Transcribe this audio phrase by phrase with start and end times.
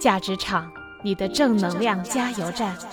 [0.00, 0.70] 价值场，
[1.02, 2.76] 你的正能量加油站。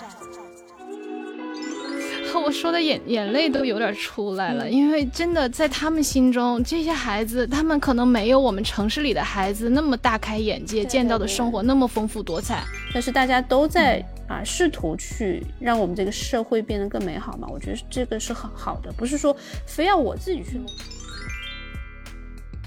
[2.45, 12.63] 我说的眼眼泪都有点出来了，因为真的在他们心中，这些孩子他们可能没有我们城市里的孩子那么大开眼界，见到的生活那么丰富多彩。
[12.93, 19.35] 但是大家都在啊试图去让我们这个社会变得更美好嘛，我觉得这个是很好的，不是说
[19.65, 20.65] 非要我自己去弄。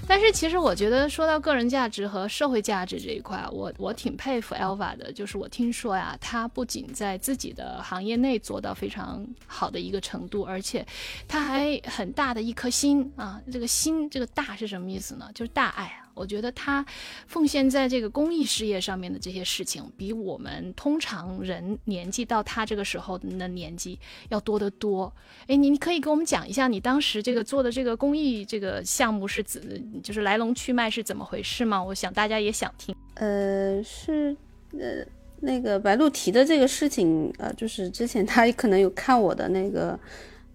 [0.09, 5.13] 但是其实我觉得，说到个人价值和社会价值这一块，我我挺佩服 Elva 的。
[5.13, 10.83] 就是我听说呀，他不仅在自己的行业内做到非常好的一个程度，而且
[11.27, 13.39] 他还很大的一颗心啊。
[13.51, 15.29] 这个心，这个大是什么意思呢？
[15.35, 16.08] 就是大爱啊。
[16.19, 16.85] 我觉得他
[17.27, 23.97] 奉献在这个公益事业上面的这些事情，比我们通常人年纪到他这个时候的年纪
[24.27, 25.11] 要多得多。
[25.47, 29.61] 哎，你你可以给我们讲一下，你当时这个做的这个公益这个项目是怎，
[30.03, 31.81] 就是来龙去脉是怎么回事吗？
[31.81, 32.93] 我想大家也想听。
[33.13, 34.35] 呃，是
[34.73, 35.05] 呃
[35.39, 39.97] 那个白鹿提的这个事情，呃，就是之前他可能有看我的那个。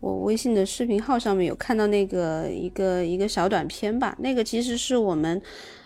[0.04, 5.40] 我微信的视频号上面有看到那个一个一个小短片吧，那个其实是我们，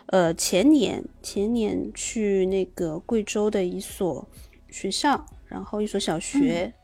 [0.07, 4.29] 呃前年前年去那个贵州的一所
[4.71, 6.75] 学校，然后一所小学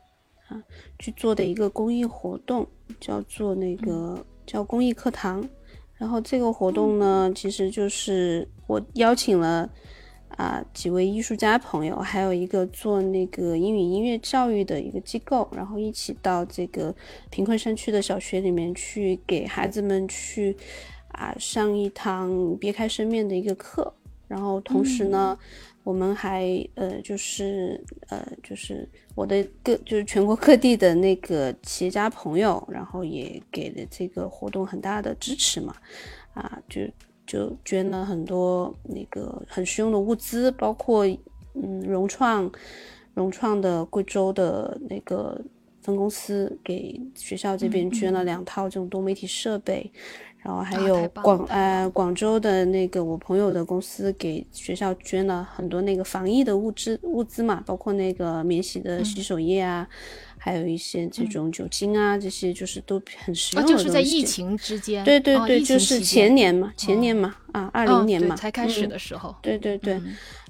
[0.46, 0.62] 啊
[1.00, 2.64] 去做的一个公益活动，
[3.00, 5.44] 叫做那个叫公益课堂，
[5.96, 9.68] 然后这个活动呢，其实就是我邀请了。
[10.36, 16.92] 啊，几位艺术家朋友，还有一个做那个英语音乐教育的一个机构，然后一起到这个
[17.30, 20.56] 贫困山区的小学里面去，给孩子们去
[21.12, 23.94] 啊上一堂别开生面的一个课。
[24.26, 25.38] 然后同时呢，
[25.84, 35.76] 我们还呃就是呃就是我的各就是全国各地的那个企业家朋友，然后也给了这个活动很大的支持嘛，
[36.32, 36.80] 啊就。
[37.26, 41.06] 就捐了很多那个很实用的物资，包括
[41.54, 42.50] 嗯融创，
[43.14, 45.40] 融创的贵州的那个
[45.82, 49.90] 分公司给学校这边捐了两套这种多媒体设备，
[50.38, 59.88] 然后还有广呃广州的那个我朋友的公司给学校捐了很多那个防疫的物资物资嘛，包括那个免洗的洗手液啊。
[60.44, 69.98] 还有一些这种酒精啊，这些就是都很实用的就是在疫情之间，对对对，就是前年嘛，前年嘛，啊，二零年嘛，才开始的时候，对对对。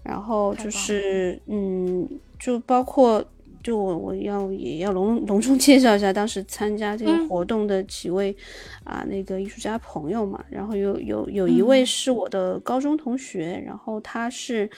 [0.02, 2.08] 然后就是，嗯，
[2.40, 3.24] 就包括，
[3.62, 8.36] 就我我要也要隆隆重介绍一下当时参加这个活动的几位
[8.82, 10.44] 啊，那个艺术家朋友嘛。
[10.50, 14.68] 然后有有有一位是我的高中同学，然后他是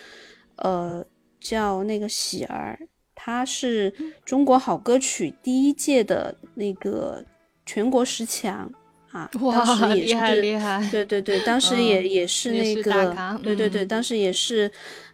[0.56, 1.02] 呃
[1.40, 2.78] 叫那个喜儿。
[3.16, 3.92] 他是
[4.24, 7.24] 中国好歌曲第一届的那个
[7.64, 8.70] 全国十强
[9.10, 14.70] 啊，当时也是厉害，对对对，当时也也是那个，对对对，当时也是，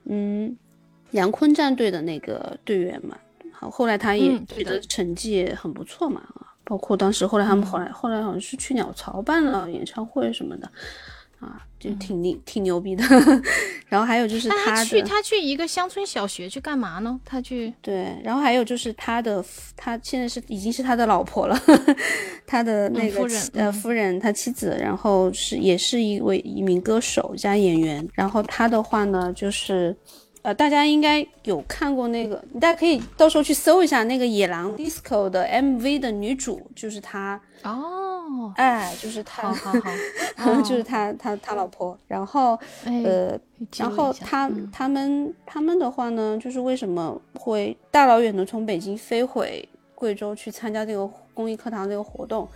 [0.06, 0.54] 嗯，
[1.12, 3.16] 杨坤战队的那个队员嘛。
[3.52, 10.68] 好，后来他也取得成绩也很不错嘛啊，包括当时后来他们后来后来好像是去鸟巢办了演唱会什么的。
[11.42, 13.04] 啊，就挺牛挺牛逼的，
[13.88, 17.20] 然后还有就是他去他去一个乡村小学去干嘛呢？
[17.24, 19.44] 他去对，然后还有就是他的
[19.76, 21.60] 他现在是已经是他的老婆了，
[22.46, 29.96] 他的那个呃夫人他妻子，然后是也是一位一名歌手加演员，然后他的话呢就是。
[30.42, 39.90] 呃，大家应该有看过那个，大家可以到时候去搜一下那个《野狼 DISCO》的 MV 的女主，就是她哦，哎，就是她，好好
[40.36, 41.96] 好， 就是她，她，她老婆。
[42.08, 43.38] 然后，呃，
[43.76, 52.48] 然后他他们他们的话呢，就是为什么会大老远的从北京飞回贵州去参加这个公益课堂这个活动？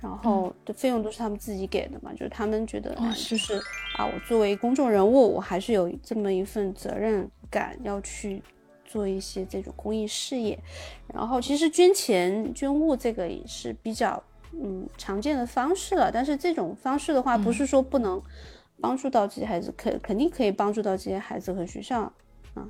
[0.00, 3.54] 然后的费用都是他们自己给的嘛，就是他们觉得，就是
[3.96, 8.40] 啊，我作为公众人物，我还是有这么一份责任感，要去
[8.84, 10.58] 做一些这种公益事业。
[11.12, 14.22] 然后其实捐钱捐物这个也是比较
[14.52, 18.22] 嗯常见的方式了，但是这种方式的话，不是说不能
[18.80, 22.12] 帮助到这些孩子，肯肯定可以帮助到这些孩子和学校。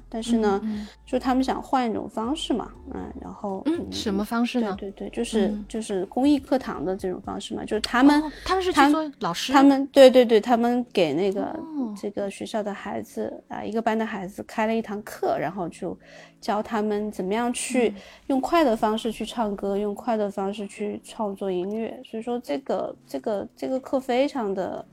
[0.09, 0.61] 但是呢，
[1.07, 4.75] 就他们想换一种方式嘛，嗯，然后嗯什么方式呢？
[4.79, 11.59] 对对对，就是就是公益课堂的这种方式嘛，就是他们他们是去做老师，他们对对对，他们给那个
[12.01, 15.99] 这个学校的孩子啊，一个班的孩子开了一堂课，然后就
[16.41, 17.95] 教他们怎么样去
[18.27, 22.01] 用快的方式去唱歌，用快的方式去创作音乐。
[22.05, 24.85] 所以说这个这个这个课非常的，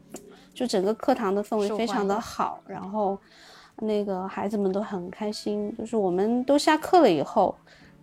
[0.54, 3.20] 就整个课堂的氛围非常的好，然后。
[3.78, 7.54] 那个孩子们都很开心，就是我们都下课了以后，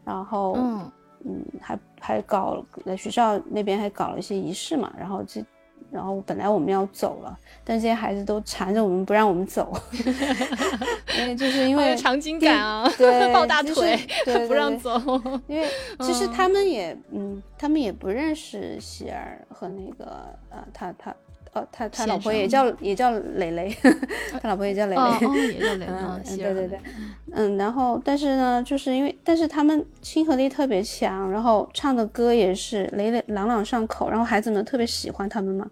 [0.05, 0.93] 然后嗯
[1.25, 5.43] 嗯，还还搞在学校那边还搞了一些仪式嘛，然后这
[5.91, 9.73] 然后本来我们要走了，但这些孩子都缠着我们不让我们走，
[11.19, 13.99] 因为就是因为场景感啊，对， 抱大腿
[14.49, 15.01] 不让走，
[15.47, 15.69] 因为
[16.01, 21.15] 其实他们也嗯，他们也不认识喜儿和那个呃，他他。
[21.55, 23.77] 哦，他他老婆也叫也叫蕾蕾，
[24.41, 26.81] 他老婆也叫蕾蕾，也叫蕾 蕾，对对对，
[27.31, 35.71] 嗯，然后但是呢，就是因为但是他们亲和力特别强，然后唱的歌也是蕾蕾朗朗上口，然后孩子们特别喜欢他们嘛，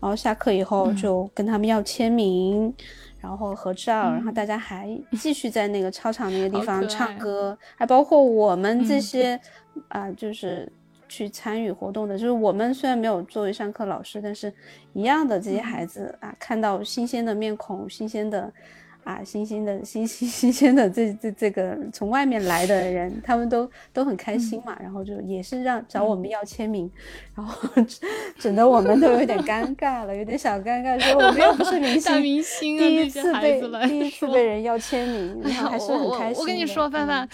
[0.00, 2.72] 然后下课以后就跟他们要签名，
[3.20, 4.88] 然后合照，然后大家还
[5.18, 9.40] 继续在那个操场那个地方唱歌，还包括我们这些
[9.88, 10.70] 啊，就是。
[11.08, 14.52] 去参与活动的，就是我们虽然没有作为上课老师，但是
[14.92, 18.52] 一样的这些孩子啊，看到新鲜的面孔，新鲜的。
[19.06, 26.90] 啊，新鲜的、新 新新鲜的这这这个从外面来的人，他们都都很开心嘛，然后就也是让找我们要签名，
[27.32, 27.70] 然后
[28.36, 36.42] 整的我们都有点尴尬了，有点小尴尬，说我们又不是明 星，明星啊第一次被第一次被人要签名，然后还是很开心。
[36.42, 37.28] 我跟你说，范范，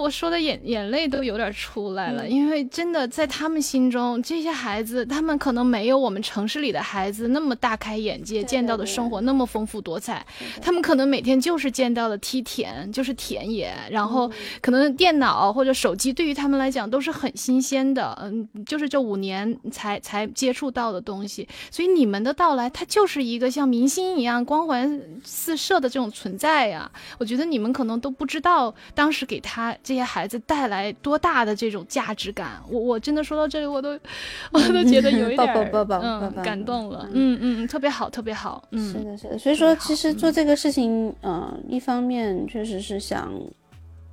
[0.00, 10.24] 我说的眼眼泪都有点出来了，因为真的在他们心中，这些孩子他们可能没有我们城市里的孩子那么大开眼界，见到的生活那么丰富多彩，
[10.62, 11.15] 他们可能每。
[11.16, 14.30] 每天就是见到的梯田，就是田野，然后
[14.60, 21.48] 可能电脑或者手机对于他们来讲都是很新鲜的，嗯，就是这五年才才接触到的东西。
[21.70, 26.90] 所以你们的到来，它就是一个像明星一样光环四射的这种存在呀。
[27.16, 32.62] 我觉得你们可能都不知道，当时给他这些孩子带来多大的这种价值感。
[32.68, 33.98] 我我真的说到这里，我都
[34.52, 35.72] 我都觉得有一点
[36.02, 39.38] 嗯感动了，嗯嗯，特别好，特别好，嗯，是的，是的。
[39.38, 41.05] 所以说，其实做这个事情。
[41.22, 43.32] 嗯，一方面确实是想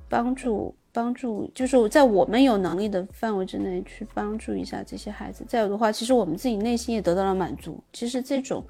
[0.08, 5.44] 帮助帮助，就是在我们有能力的范围之内去帮助一下这些孩子。
[5.48, 7.82] 再有的话，其实我们自己内心也得到了满足。
[7.92, 8.62] 其实这种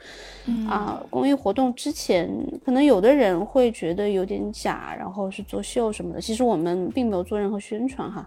[0.67, 2.31] 啊公益活动之前，
[2.65, 6.21] 可能有的人会觉得有点假，然后是作秀什么的。
[6.21, 8.27] 其实我们并没有做任何宣传哈，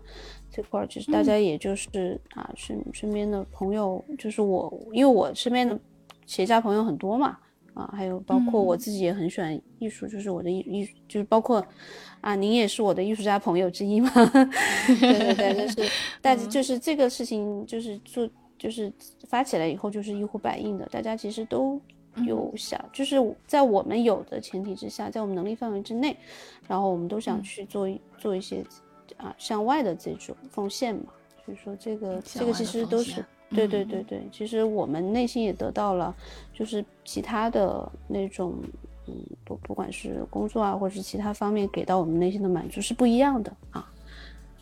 [0.51, 5.79] 这块儿其实大家也就是啊身身边的朋友，就是我，因为我身边的
[6.27, 7.35] 企业家朋友很多嘛。
[7.77, 11.63] 啊，还有包括我自己也很喜欢艺术，就是我的艺艺，就是包括
[12.21, 14.09] 啊，您也是我的艺术家朋友之一嘛。
[14.99, 18.27] 对对对，就是， 但是就是这个事情，就是做，
[18.57, 18.91] 就是
[19.27, 21.79] 发起来以后，就是一呼百应的，大家其实都
[22.25, 26.17] 有想，就是在我们有的前提之下，在我们能力范围之内，
[26.67, 27.87] 然后我们都想去做
[28.17, 28.65] 做一些
[29.17, 31.13] 啊向外的这种奉献嘛。
[31.45, 33.23] 所以说这个这个其实都是。
[33.49, 36.13] 对对对对，其实我们内心也得到了，
[36.53, 38.55] 就是其他的那种，
[39.07, 39.13] 嗯，
[39.45, 43.89] 不不管是工作啊，或者是其他方面给到我们内心的满足是不一样的啊。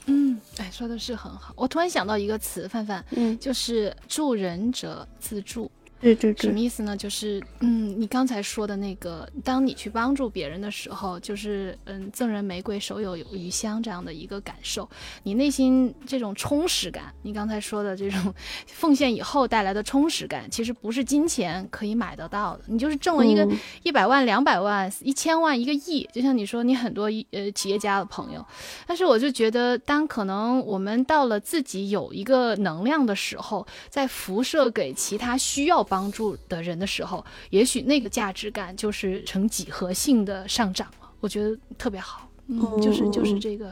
[0.05, 1.51] 嗯，哎，说的是很好。
[1.57, 5.69] 我突然想到一个词，范范，嗯，就是助人者自助。
[6.05, 6.95] 对对对，什么意思呢？
[6.95, 14.87] 就是，嗯，你刚才说的那个，当你去帮助别人的时候，就是，嗯，赠人玫瑰，手有余香这样的一个感受，
[15.23, 18.31] 你内心这种充实感，你刚才说的这种
[18.67, 22.65] 奉献以后带来的充实感，其实不是金钱可以买得到的。
[22.67, 23.49] 你就是挣了一个
[23.81, 28.45] 一百万、两百万、一千万、一个亿，就像你说，你很多呃企业家的朋友，
[28.85, 35.83] 但是我就觉得，当可能我们到了自己有一个能量的时候，在辐射给其他需要。
[35.94, 41.11] 帮助的人的时候，也许那个价值感就是呈几何性的上涨了。
[41.19, 43.71] 我觉得特别好，嗯，就是就是这个，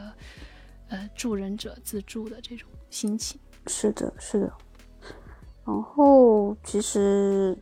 [0.88, 3.38] 呃，助人者自助的这种心情。
[3.66, 4.52] 是的，是的。
[5.64, 7.56] 然后其实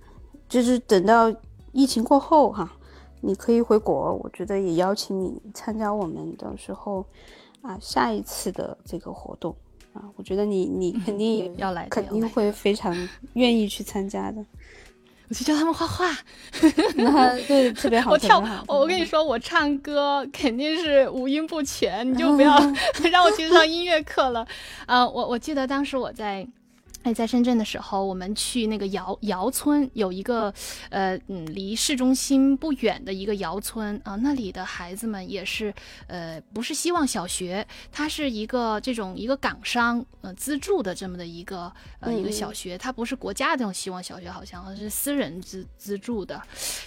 [0.48, 1.32] 就是等到
[1.72, 2.68] 疫情过后哈，
[3.20, 7.06] 你可以回国，我觉得也邀请你参加我们到时候
[7.60, 9.54] 啊下一次的这个活动。
[9.92, 12.96] 啊，我觉得你你肯定也 要来，肯定会非常
[13.34, 14.44] 愿意去参加的。
[15.28, 16.10] 我去教他们画画，
[16.96, 18.10] 那对，特别好。
[18.10, 22.54] 我跳，我跟你说，我唱歌肯定是五音不全，你就不要
[23.10, 24.46] 让我去上音乐课了。
[24.84, 26.46] 啊，我我记得当时我在。
[27.02, 30.52] 哎，在深圳的时候，我们去那个窑窑村，有一个，
[30.90, 35.74] 呃，嗯，离市中心不远的一个窑村啊，那里的孩子们也是，
[36.06, 46.40] 呃，不是希望小学，它是一个这种一个港商呃资助的这么的一个呃一个小学，它不是国家这种希望小学，好像是私人资资助的，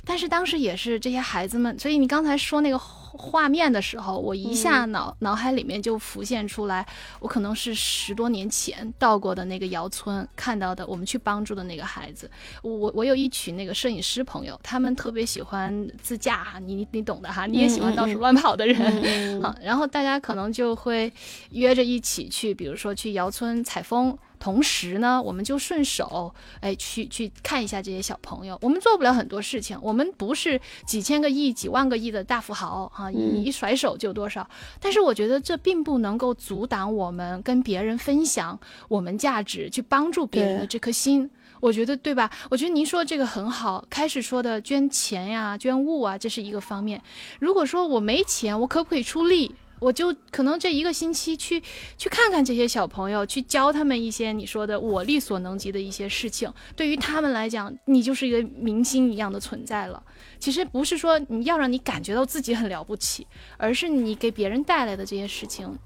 [0.06, 2.78] 但是当时也是这些孩子们，所以你刚才说那个
[3.18, 6.86] 画面的时候，我一下脑脑海里面就浮现出来，
[7.20, 10.28] 我可能是十多年前到过的那个窑村。
[10.36, 12.30] 看到的，我们去帮助的那个孩子，
[12.62, 21.12] 我我有一群那个摄影师朋友，他们特别喜欢自驾哈，你你懂的哈，你也喜欢到处乱跑的人， 好，然后大家可能就会
[21.52, 24.18] 约着一起去，比如说去窑村采风。
[24.46, 28.56] 同时呢，我们就顺手哎去去看一下这些小朋友。
[28.62, 34.48] 我们做不了很多事情，我们不是几千个亿、几万个亿的大富豪啊，一一甩手就多少。
[34.80, 41.28] 但是我觉得这并不能够阻挡我们跟别人分享我们价值、去帮助别人的这颗心。
[41.60, 42.30] 我觉得对吧？
[42.52, 43.84] 我觉得您说这个很好。
[43.90, 47.02] 开始说的捐钱呀、捐物啊，这是一个方面。
[47.40, 49.56] 如果说我没钱，我可不可以出力？
[49.80, 51.62] 我就可能这一个星期去
[51.98, 56.52] 去看看这些小朋友，去教他们一些你说的我力所能及的一些事情。
[56.76, 60.02] 对于他们来讲，你就是一个明星一样的存在了。
[60.40, 63.26] 其实不是说你要让你感觉到自己很了不起，
[63.58, 65.78] 而是你给别人带来的这些事情，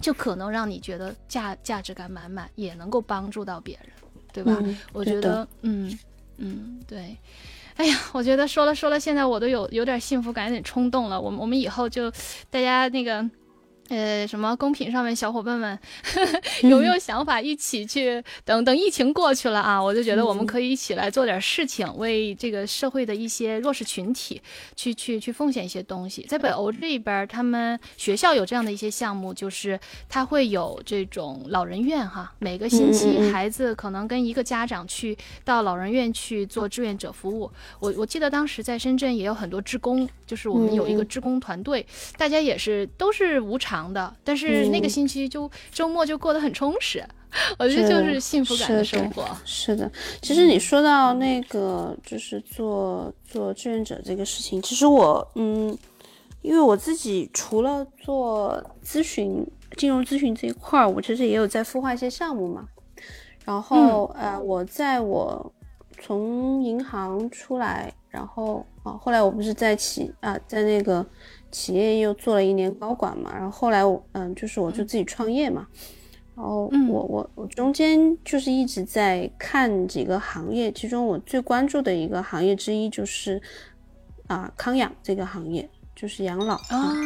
[0.00, 3.92] 就可能让你觉得价价值感满满，也能够帮助到别人，
[4.32, 4.56] 对吧？
[4.92, 5.98] 我觉得，嗯
[6.38, 7.16] 嗯，对。
[7.76, 11.20] 哎呀，我觉得说了说了，现在我都有有点幸福感，有点冲动了。
[11.20, 12.10] 我们我们以后就
[12.50, 13.28] 大家那个。
[13.88, 15.78] 呃，什么公屏上面小伙伴们
[16.62, 18.22] 有没有想法一起去？
[18.42, 24.40] 等等疫情过去了啊，我就觉得我们可以一起来做点事情，为这个社会的一些弱势群体
[24.76, 26.22] 去去去奉献一些东西。
[26.22, 37.50] 在北欧这边，他们学校有这样的一些项目，就是他会有这种老人院哈，每个星期孩子可能跟一个家长去到老人院去做志愿者服务。
[37.78, 41.84] 我我记得当时在深圳也有很多职工，就是我们有一个职工团队，
[42.16, 43.71] 大家也是都是无偿。
[43.92, 47.02] 的，但是那个星期就周末就过得很充实，
[47.58, 49.24] 我觉得就是幸福感的生活。
[49.44, 55.76] 是的，其实你说到那个就是做做志愿者这个事情，其实我嗯，
[56.42, 62.68] 因为我自己除了做咨询、金融咨询这一块儿，我其实也有在孵化一些项目嘛。
[63.44, 65.52] 然后呃，我在我
[66.00, 71.04] 从银行出来，然后啊，后来我不是在企啊，在那个。
[71.52, 75.68] 企业又做了一年高管嘛，然后后来我嗯，就是我就自己创业嘛，
[76.34, 83.40] 然后我我我中间就是一直在看几个行业，其中我最关注的一个行业之一就是
[84.26, 86.96] 啊康养这个行业，就是养老啊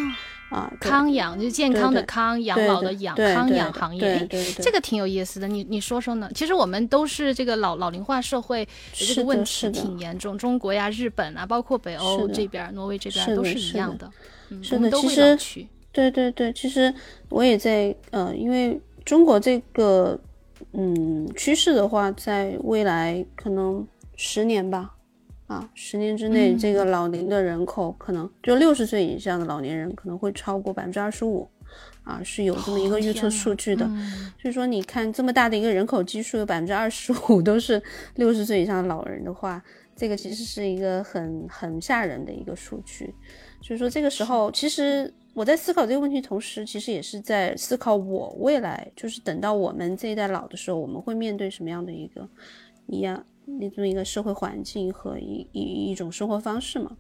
[0.51, 4.27] 啊康养就是健康的康养老的养康养行业，
[4.61, 6.31] 这个挺有意思的，你你说说呢？
[6.35, 14.11] 其实我们都是这个老老龄化社会这个问题挺严重，中国呀、日本啊，包括北欧这边、挪威这边都是一样的。
[14.63, 16.95] 是的，其实对对对，其实
[17.31, 20.19] 我也在呃，因为中国这个
[20.73, 24.95] 嗯趋势的话，在未来可能十年吧，
[25.47, 31.49] 啊，十年之内，这个老龄的人口可能就六十岁以上的老年人可能会超过百分之二十五，
[32.03, 33.87] 啊，是有这么一个预测数据的。
[34.43, 37.81] 所以说，你看这么大的一个人口基数，有百分之二十五 都是
[38.17, 39.63] 六十岁以上的老人的话，
[39.95, 43.15] 这个其实是一个很很吓人的一个数据。
[43.63, 52.29] 所以说，这个时候其实我在思考这个问题，同时其实也是在思考我未来，就是等到我们这一代老的时候，我们会面对什么样的一个
[52.89, 55.61] 一样那这么一个社会环境和一一
[55.91, 56.97] 一种生活方式嘛？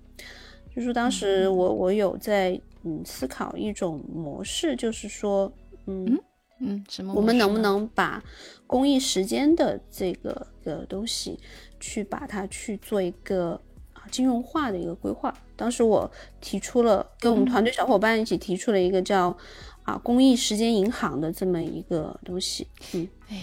[0.74, 5.52] 就是，当时我我有在嗯思考一种模式，就是说，
[5.86, 6.18] 嗯
[6.60, 7.12] 嗯，什么？
[7.14, 8.22] 我们能不能把
[8.66, 11.38] 公益时间的这个的东西，
[11.80, 13.60] 去把它去做一个
[13.92, 14.04] 啊。
[14.10, 16.10] 金融化的一个规划，当时我
[16.40, 19.36] 提出了，跟我们团队小伙伴一起提出了一个叫
[19.82, 22.68] 啊公益时间银行的这么一个东西。
[22.94, 23.36] 嗯，哎，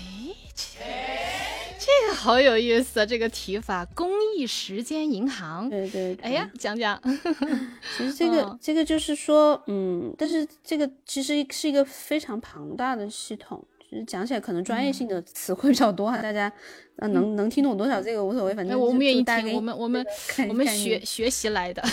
[1.86, 5.70] 这个好有意思啊，这个提法，公益时间银行。
[5.70, 6.18] 对对。
[6.22, 6.98] 哎呀，讲讲。
[7.98, 13.63] 其实这个这个就是说，嗯，但是这个其实是一个非常庞大的系统。
[13.92, 16.52] 就是讲起来可能专业性的词汇比较多哈，大家
[16.96, 20.04] 呃能能听懂多少这个无所谓，反正我们愿意听，我们我们
[20.50, 21.84] 我们学学习来的。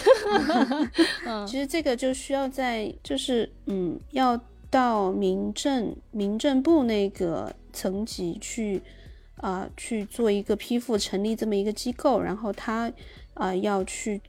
[1.47, 8.81] 其实这个就需要在就是嗯，要到民政民政部那个层级去
[9.41, 12.93] 啊去做一个批复，成立这么一个机构，然后他
[13.35, 14.21] 啊要去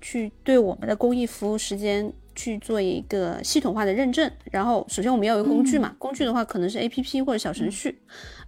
[0.00, 2.12] 去对我们的公益服务时间。
[2.34, 8.00] 去做一个系统化的认证，然后首先我们要有工具嘛，工具的话可能是 A P P 或者小程序，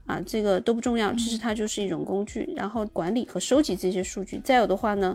[0.07, 4.41] 啊，这个都不重要，其实它就是一种工具，然后管理和收集这些数据。
[4.43, 5.15] 再有的话呢，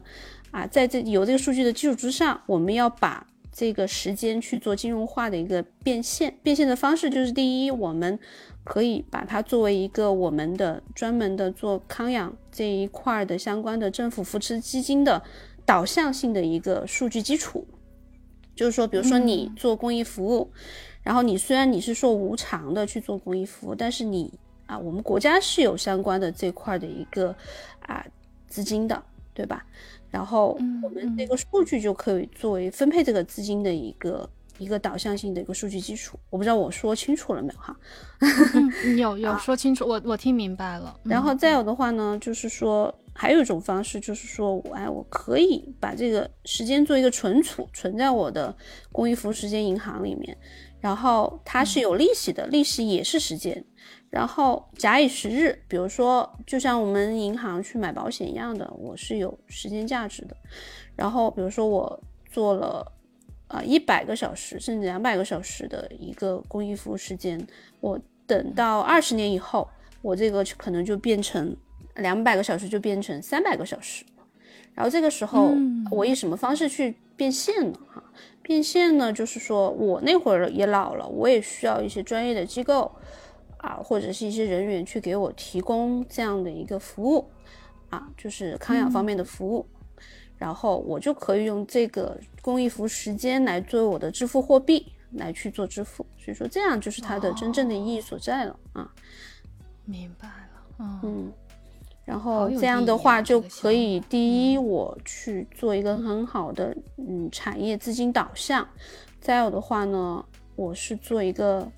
[0.51, 3.25] 啊，在这有这个数据的基础之上，我们要把
[3.59, 6.33] 这个时间去做金融化的一个变现。
[6.41, 8.17] 变现的方式就是第一，我们
[8.63, 15.21] 可以把它作为一个我们的专门的做康养这一块的相关的政府扶持基金的
[15.65, 17.67] 导向性的一个数据基础。
[18.55, 20.49] 就是说，比如说你做公益服务，
[21.03, 24.33] 然后你虽然你是说无偿的去做公益服务，但是你
[24.67, 27.35] 啊，我们国家是有相关的这块的一个
[27.81, 28.05] 啊
[28.47, 29.65] 资金的，对吧？
[30.09, 36.19] 然后我们这个数据就可以作为分配这个资金的一个一个导向性的一个数据基础。
[36.29, 37.77] 我不知道我说清楚了没有哈？
[38.83, 40.99] 嗯，有有说清楚，我我听明白了。
[41.03, 48.55] 然后再有的话呢，就是说还有一种方式，就是说，我哎，我可以把这个时间做一个存储，存在我的
[48.91, 50.37] 公益服务时间银行里面，
[50.79, 53.63] 然后它是有利息的，利息也是时间。
[54.09, 60.35] 然后假以时日，比如说，就像我们银行去买保险一样的，我是有时间价值的。
[60.95, 62.91] 然后比如说我做了
[63.47, 67.39] 啊一百个小时甚至两百个小时的一个公益服务时间，
[67.81, 69.69] 我等到二十年以后，
[70.01, 71.55] 我这个可能就变成
[71.95, 74.03] 两百个小时就变成三百个小时。
[74.73, 75.53] 然后这个时候
[75.91, 77.77] 我以什么方式去变现呢？
[77.93, 78.03] 哈，
[78.41, 82.91] 变现呢，就是说我那会儿也老了，我也需要一些专业的机构。
[83.59, 87.29] 啊，或者是一些人员去给我提供这样的一个服务，
[87.89, 89.65] 啊，就是康养方面的服务，
[90.37, 98.89] 然后我就可以用这个公益服务时间来作为我的支付货币来去做支付，所以说这样就是它的真正的意义所在了啊。
[99.83, 101.29] 明白了，嗯，
[102.05, 108.65] 然后这样的话就可以，第一，我去做一个很好的嗯产业资金导向，
[109.19, 110.23] 再有的话呢，
[110.55, 111.69] 我是做一个。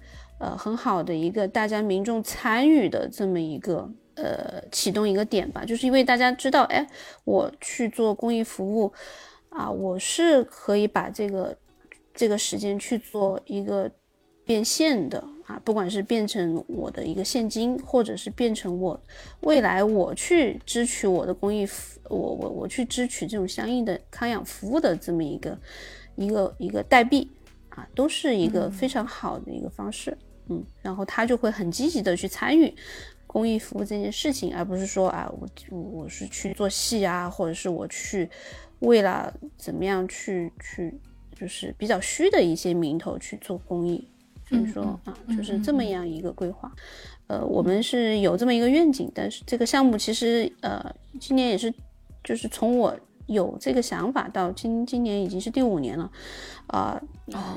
[0.41, 6.85] 呃，很好的一个大家民众参与的这么一个呃启动一个点吧，就是因为大家知道，哎，
[7.25, 8.91] 我去做公益服务
[9.49, 11.55] 啊，我是可以把这个
[12.15, 13.91] 这个时间去做一个
[14.43, 18.99] 变现的啊，不管是变成我的一个现金，或者是变成我
[19.41, 25.55] 未来我去支取我的公益服，我我我去支取这种相应的康养服务的这么一个
[26.15, 27.29] 一个一个代币
[27.69, 30.17] 啊，都是一个非常好的一个方式。
[30.17, 30.30] 嗯，
[30.81, 32.73] 然后他就会很积极的去参与
[33.25, 35.31] 公益服务这件事情，而不是说啊，
[35.69, 38.29] 我我是去做戏啊，或者是我去
[38.79, 40.93] 为了怎么样去去，
[41.35, 44.07] 就是比较虚的一些名头去做公益。
[44.49, 46.71] 所以说啊，就是这么样一个规划。
[47.27, 51.73] 呃，我们是有这么一个愿景，但是这个项目其实呃，今年也是，
[52.23, 52.97] 就是从我。
[53.31, 56.11] 有这个想法，到今今年已经是第五年了，
[56.67, 57.01] 啊，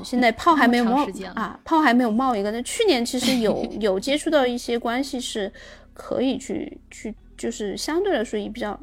[0.03, 2.51] 现在炮还没有冒啊，炮还没有冒一个。
[2.51, 5.51] 那去年其实有 有接触到一些关系，是
[5.93, 8.79] 可以去去，就是相对来说以比较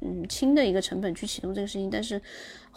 [0.00, 2.20] 嗯轻的一个成本去启动这个事情，但是。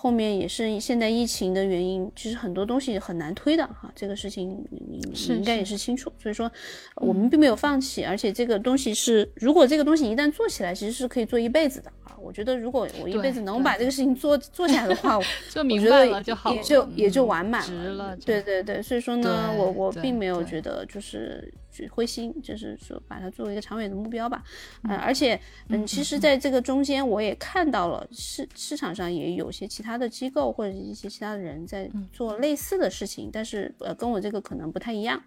[0.01, 3.91] 后面也是现在疫情的原因，其实很多东西很难推的哈。
[3.95, 6.51] 这个事情你你应该也是清楚，所以说
[6.95, 12.17] 我们并没有放弃，而且这个东西是，如果这个东西一旦做起来，其实是可以做一辈子的啊。
[12.19, 15.19] 我觉得如果我一辈子能把这个事情做做起来的话，
[15.51, 17.61] 就 明白了就好，也就也就完满
[17.95, 18.17] 了。
[18.17, 21.53] 对对对，所以说呢，我我并没有觉得就是
[21.91, 24.43] 灰心，就是说把它作为一个长远的目标吧。
[24.83, 29.90] 嗯，而且嗯，其实在这个中间我也看到了市市场上也有些其他。
[29.91, 35.21] 他的机构或者一些其他的人在做类似的事情，但是呃跟我这个可能不太一样，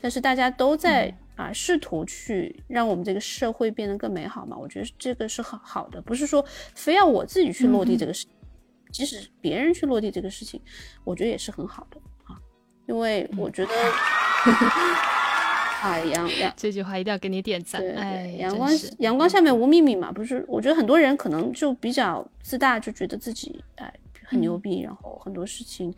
[0.00, 4.56] 但是大家都在啊试图去让我们这个社会变得更美好嘛。
[4.56, 8.26] 我觉得这个是很好的，不是说非要我自己去落地这个事，
[8.92, 10.60] 即使别人去落地这个事情，
[11.02, 12.38] 我觉得也是很好的啊，
[12.86, 13.72] 因为我觉得。
[15.80, 17.80] 啊，阳阳这句话一定要给你点赞。
[17.96, 20.44] 哎，阳光阳光下面无秘密嘛，不是？
[20.46, 23.90] 我觉得很多人可能就比较自大，就觉得自己哎
[24.30, 25.92] 很牛逼，然后很多事情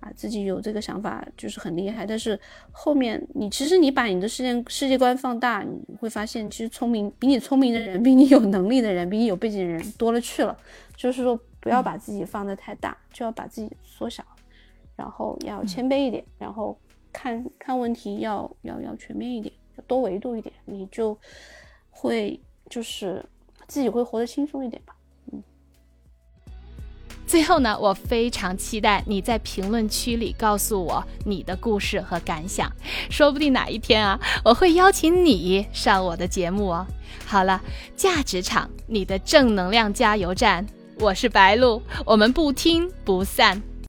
[0.00, 2.06] 啊自己有这个想法就是很厉害。
[2.06, 2.38] 但是
[2.70, 10.56] 后面你其实你把你的世界世界观放大，你会发现其实聪明比你聪明的人，比你有能力的人，比你有背景的人多了去了。
[10.94, 14.22] 就是说不要把自己放得太大，就要把自己缩小，
[14.94, 16.78] 然后要谦卑一点，然后。
[17.10, 21.18] 看看问题要要要全面一点，要多维度一点，你就
[21.90, 23.24] 会就是
[23.66, 24.94] 自己会活得轻松一点吧。
[27.28, 32.72] 最后呢，我非常期待你在评论区里告诉我你的故事和感想，
[33.10, 36.86] 说不定哪一天啊，我会邀请你上我的节目哦。
[37.26, 37.60] 好了，
[37.94, 40.66] 价值场，你的正能量加油站，
[41.00, 43.62] 我是白露，我们不听不散。